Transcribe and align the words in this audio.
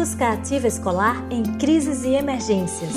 Busca 0.00 0.32
ativa 0.32 0.66
escolar 0.66 1.26
em 1.30 1.42
crises 1.58 2.04
e 2.04 2.14
emergências. 2.14 2.94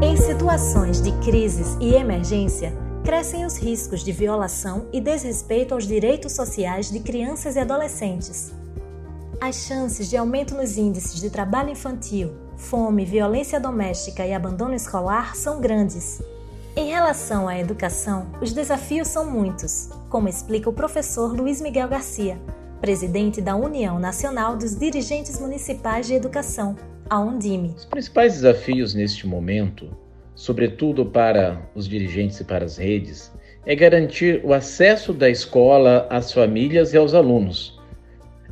Em 0.00 0.16
situações 0.16 1.02
de 1.02 1.12
crises 1.18 1.76
e 1.82 1.92
emergência, 1.92 2.72
crescem 3.04 3.44
os 3.44 3.58
riscos 3.58 4.02
de 4.02 4.12
violação 4.12 4.86
e 4.90 5.02
desrespeito 5.02 5.74
aos 5.74 5.86
direitos 5.86 6.32
sociais 6.32 6.90
de 6.90 7.00
crianças 7.00 7.56
e 7.56 7.58
adolescentes. 7.58 8.54
As 9.38 9.66
chances 9.66 10.08
de 10.08 10.16
aumento 10.16 10.54
nos 10.54 10.78
índices 10.78 11.20
de 11.20 11.28
trabalho 11.28 11.68
infantil, 11.68 12.32
fome, 12.56 13.04
violência 13.04 13.60
doméstica 13.60 14.24
e 14.24 14.32
abandono 14.32 14.72
escolar 14.72 15.36
são 15.36 15.60
grandes. 15.60 16.22
Em 16.74 16.88
relação 16.88 17.46
à 17.46 17.58
educação, 17.58 18.28
os 18.40 18.54
desafios 18.54 19.08
são 19.08 19.30
muitos, 19.30 19.90
como 20.08 20.26
explica 20.26 20.70
o 20.70 20.72
professor 20.72 21.36
Luiz 21.38 21.60
Miguel 21.60 21.88
Garcia, 21.88 22.40
presidente 22.86 23.42
da 23.42 23.56
União 23.56 23.98
Nacional 23.98 24.56
dos 24.56 24.78
Dirigentes 24.78 25.40
Municipais 25.40 26.06
de 26.06 26.14
Educação, 26.14 26.76
a 27.10 27.18
Undime. 27.18 27.74
Os 27.76 27.84
principais 27.84 28.34
desafios 28.34 28.94
neste 28.94 29.26
momento, 29.26 29.90
sobretudo 30.36 31.04
para 31.04 31.60
os 31.74 31.88
dirigentes 31.88 32.38
e 32.38 32.44
para 32.44 32.64
as 32.64 32.76
redes, 32.76 33.32
é 33.66 33.74
garantir 33.74 34.40
o 34.44 34.54
acesso 34.54 35.12
da 35.12 35.28
escola 35.28 36.06
às 36.08 36.32
famílias 36.32 36.94
e 36.94 36.96
aos 36.96 37.12
alunos. 37.12 37.76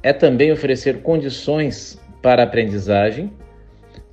É 0.03 0.13
também 0.13 0.51
oferecer 0.51 1.01
condições 1.03 1.97
para 2.21 2.43
a 2.43 2.45
aprendizagem 2.45 3.33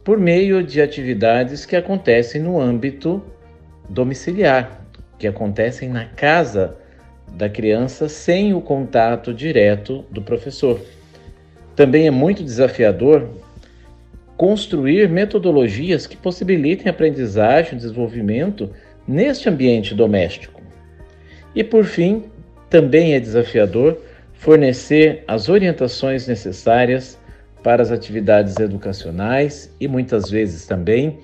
por 0.03 0.19
meio 0.19 0.61
de 0.61 0.83
atividades 0.83 1.65
que 1.65 1.75
acontecem 1.75 2.39
no 2.39 2.61
âmbito 2.61 3.23
domiciliar, 3.89 4.85
que 5.17 5.25
acontecem 5.25 5.89
na 5.89 6.05
casa 6.05 6.77
da 7.31 7.49
criança 7.49 8.07
sem 8.09 8.53
o 8.53 8.61
contato 8.61 9.33
direto 9.33 10.05
do 10.11 10.21
professor. 10.21 10.79
Também 11.75 12.07
é 12.07 12.11
muito 12.11 12.43
desafiador 12.43 13.29
construir 14.37 15.07
metodologias 15.09 16.07
que 16.07 16.17
possibilitem 16.17 16.89
aprendizagem 16.89 17.73
e 17.73 17.77
desenvolvimento 17.77 18.69
neste 19.07 19.47
ambiente 19.47 19.93
doméstico. 19.93 20.61
E 21.55 21.63
por 21.63 21.85
fim, 21.85 22.25
também 22.69 23.13
é 23.13 23.19
desafiador 23.19 23.97
fornecer 24.33 25.23
as 25.27 25.49
orientações 25.49 26.27
necessárias 26.27 27.19
para 27.61 27.83
as 27.83 27.91
atividades 27.91 28.57
educacionais 28.57 29.73
e 29.79 29.87
muitas 29.87 30.29
vezes 30.29 30.65
também 30.65 31.19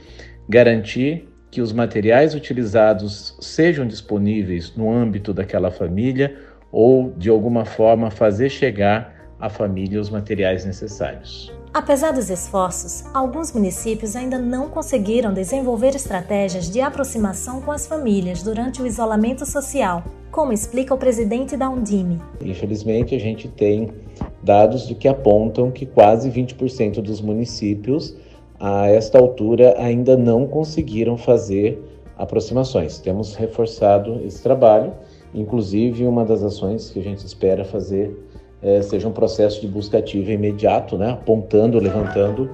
garantir 0.47 1.27
que 1.57 1.61
os 1.61 1.73
materiais 1.73 2.35
utilizados 2.35 3.35
sejam 3.39 3.87
disponíveis 3.87 4.75
no 4.75 4.91
âmbito 4.91 5.33
daquela 5.33 5.71
família 5.71 6.37
ou, 6.71 7.11
de 7.17 7.31
alguma 7.31 7.65
forma, 7.65 8.11
fazer 8.11 8.47
chegar 8.51 9.33
à 9.39 9.49
família 9.49 9.99
os 9.99 10.07
materiais 10.07 10.65
necessários. 10.65 11.51
Apesar 11.73 12.11
dos 12.11 12.29
esforços, 12.29 13.05
alguns 13.11 13.51
municípios 13.51 14.15
ainda 14.15 14.37
não 14.37 14.69
conseguiram 14.69 15.33
desenvolver 15.33 15.95
estratégias 15.95 16.69
de 16.69 16.79
aproximação 16.79 17.59
com 17.59 17.71
as 17.71 17.87
famílias 17.87 18.43
durante 18.43 18.79
o 18.79 18.85
isolamento 18.85 19.43
social, 19.43 20.03
como 20.29 20.53
explica 20.53 20.93
o 20.93 20.97
presidente 20.99 21.57
da 21.57 21.67
Undime. 21.67 22.21
Infelizmente, 22.39 23.15
a 23.15 23.19
gente 23.19 23.47
tem 23.47 23.91
dados 24.43 24.87
de 24.87 24.93
que 24.93 25.07
apontam 25.07 25.71
que 25.71 25.87
quase 25.87 26.29
20% 26.29 27.01
dos 27.01 27.19
municípios 27.19 28.15
a 28.59 28.87
esta 28.87 29.19
altura 29.19 29.75
ainda 29.77 30.17
não 30.17 30.47
conseguiram 30.47 31.17
fazer 31.17 31.81
aproximações. 32.17 32.99
Temos 32.99 33.35
reforçado 33.35 34.21
esse 34.25 34.41
trabalho, 34.41 34.93
inclusive 35.33 36.05
uma 36.05 36.25
das 36.25 36.43
ações 36.43 36.89
que 36.89 36.99
a 36.99 37.03
gente 37.03 37.25
espera 37.25 37.63
fazer 37.63 38.15
é, 38.61 38.81
seja 38.81 39.07
um 39.07 39.11
processo 39.11 39.61
de 39.61 39.67
busca 39.67 39.99
ativa 39.99 40.31
imediato, 40.31 40.97
né, 40.97 41.11
apontando, 41.11 41.77
levantando 41.79 42.49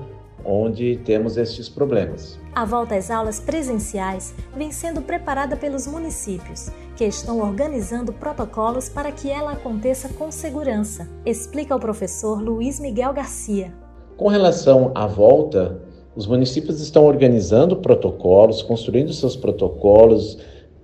onde 0.45 0.98
temos 1.06 1.38
estes 1.38 1.70
problemas. 1.70 2.38
A 2.54 2.66
volta 2.66 2.95
às 2.95 3.10
aulas 3.10 3.40
presenciais 3.40 4.36
vem 4.56 4.72
sendo 4.72 5.02
preparada 5.02 5.56
pelos 5.56 5.88
municípios, 5.88 6.70
que 6.98 7.06
estão 7.06 7.39
organizando 7.39 8.11
protocolos 8.11 8.89
para 8.89 9.11
que 9.11 9.30
ela 9.30 9.54
aconteça 9.54 10.10
com 10.10 10.30
segurança, 10.30 11.08
explica 11.26 11.76
o 11.76 11.80
professor 11.80 12.42
Luiz 12.42 12.80
Miguel 12.80 13.14
Garcia. 13.14 13.73
Com 14.17 14.27
relação 14.27 14.92
à 14.94 15.08
volta, 15.08 15.82
os 16.16 16.28
municípios 16.28 16.80
estão 16.80 17.06
organizando 17.06 17.76
protocolos, 17.78 18.62
construindo 18.62 19.12
seus 19.14 19.36
protocolos, 19.36 20.38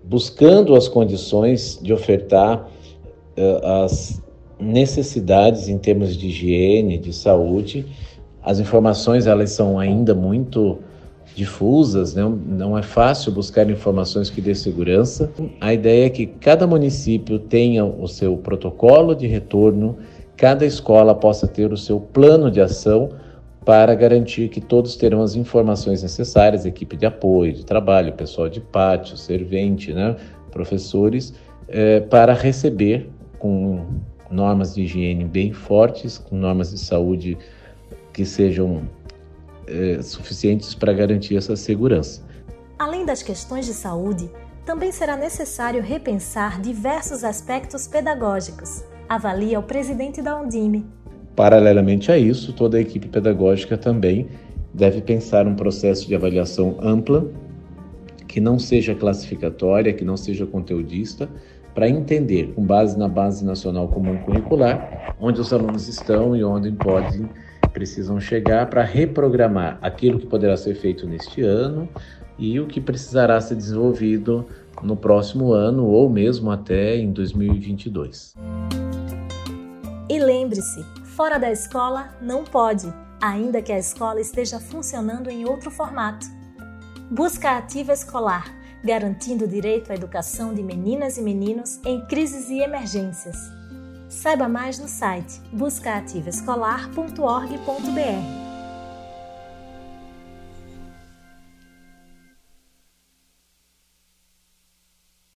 buscando 0.04 0.76
as 0.76 0.88
condições 0.88 1.80
de 1.82 1.94
ofertar 1.94 2.68
uh, 3.38 3.66
as 3.84 4.22
necessidades 4.60 5.70
em 5.70 5.78
termos 5.78 6.18
de 6.18 6.28
higiene, 6.28 6.98
de 6.98 7.14
saúde. 7.14 7.86
As 8.42 8.60
informações 8.60 9.28
elas 9.28 9.52
são 9.52 9.78
ainda 9.78 10.16
muito 10.16 10.80
difusas, 11.36 12.16
né? 12.16 12.24
não 12.48 12.78
é 12.78 12.82
fácil 12.82 13.32
buscar 13.32 13.70
informações 13.70 14.30
que 14.30 14.42
dê 14.42 14.56
segurança. 14.56 15.32
A 15.62 15.74
ideia 15.74 16.08
é 16.08 16.10
que 16.10 16.26
cada 16.26 16.66
município 16.66 17.38
tenha 17.38 17.86
o 17.86 18.08
seu 18.08 18.36
protocolo 18.36 19.16
de 19.16 19.28
retorno, 19.28 19.98
cada 20.36 20.66
escola 20.66 21.14
possa 21.14 21.48
ter 21.48 21.72
o 21.72 21.78
seu 21.78 22.00
plano 22.00 22.50
de 22.50 22.60
ação 22.60 23.10
para 23.66 23.94
garantir 23.94 24.50
que 24.50 24.62
todos 24.62 24.96
terão 24.96 25.22
as 25.22 25.36
informações 25.36 26.02
necessárias, 26.02 26.66
equipe 26.66 26.96
de 26.96 27.06
apoio, 27.06 27.54
de 27.54 27.66
trabalho, 27.66 28.14
pessoal 28.14 28.50
de 28.50 28.60
pátio, 28.60 29.18
servente, 29.18 29.94
né, 29.94 30.16
professores, 30.52 31.34
é, 31.68 32.00
para 32.00 32.34
receber 32.34 33.10
com 33.38 33.86
normas 34.30 34.76
de 34.76 34.84
higiene 34.84 35.26
bem 35.26 35.54
fortes, 35.54 36.18
com 36.18 36.36
normas 36.36 36.72
de 36.72 36.78
saúde 36.78 37.38
que 38.14 38.26
sejam 38.26 38.84
é, 39.68 40.02
suficientes 40.02 40.74
para 40.74 40.94
garantir 40.94 41.36
essa 41.36 41.56
segurança. 41.56 42.24
Além 42.78 43.06
das 43.06 43.22
questões 43.22 43.66
de 43.66 43.74
saúde, 43.74 44.30
também 44.66 44.92
será 44.92 45.18
necessário 45.18 45.82
repensar 45.82 46.62
diversos 46.62 47.24
aspectos 47.24 47.88
pedagógicos, 47.88 48.84
avalia 49.08 49.60
o 49.60 49.64
presidente 49.64 50.22
da 50.22 50.40
Undime, 50.40 50.86
Paralelamente 51.36 52.12
a 52.12 52.18
isso, 52.18 52.54
toda 52.54 52.78
a 52.78 52.82
equipe 52.82 53.08
pedagógica 53.08 53.78
também 53.78 54.28
deve 54.74 55.02
pensar 55.02 55.48
um 55.48 55.56
processo 55.56 56.08
de 56.08 56.16
avaliação 56.16 56.78
ampla, 56.82 57.26
que 58.28 58.40
não 58.40 58.60
seja 58.60 58.94
classificatória, 58.94 59.94
que 59.94 60.06
não 60.06 60.16
seja 60.16 60.46
conteudista, 60.46 61.30
para 61.74 61.88
entender, 61.88 62.52
com 62.54 62.64
base 62.64 62.98
na 62.98 63.08
Base 63.08 63.44
Nacional 63.44 63.88
Comum 63.88 64.18
Curricular, 64.18 65.16
onde 65.20 65.40
os 65.40 65.54
alunos 65.54 65.88
estão 65.88 66.36
e 66.36 66.44
onde 66.44 66.72
podem, 66.72 67.30
precisam 67.74 68.20
chegar 68.20 68.70
para 68.70 68.84
reprogramar 68.84 69.78
aquilo 69.82 70.20
que 70.20 70.26
poderá 70.26 70.58
ser 70.58 70.76
feito 70.76 71.08
neste 71.08 71.42
ano 71.42 71.88
e 72.38 72.60
o 72.60 72.66
que 72.66 72.82
precisará 72.82 73.40
ser 73.40 73.56
desenvolvido 73.56 74.46
no 74.82 74.96
próximo 74.96 75.54
ano 75.54 75.86
ou 75.86 76.10
mesmo 76.10 76.52
até 76.52 76.98
em 76.98 77.12
2022. 77.12 78.36
E 80.10 80.20
lembre-se, 80.20 80.84
fora 81.20 81.38
da 81.38 81.52
escola 81.52 82.16
não 82.22 82.46
pode, 82.46 82.88
ainda 83.22 83.62
que 83.62 83.74
a 83.74 83.78
escola 83.78 84.22
esteja 84.22 84.58
funcionando 84.58 85.30
em 85.30 85.44
outro 85.44 85.70
formato. 85.70 86.26
Busca 87.12 87.58
ativa 87.58 87.92
escolar, 87.92 88.46
garantindo 88.82 89.44
o 89.44 89.48
direito 89.48 89.92
à 89.92 89.96
educação 89.96 90.54
de 90.54 90.64
meninas 90.64 91.18
e 91.18 91.22
meninos 91.22 91.78
em 91.86 92.06
crises 92.06 92.48
e 92.48 92.62
emergências. 92.62 93.36
Saiba 94.08 94.48
mais 94.48 94.80
no 94.80 94.88
site 94.88 95.42
buscaativaescolar.org.br. 95.52 98.49